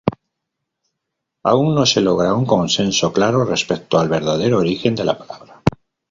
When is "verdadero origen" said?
4.09-4.95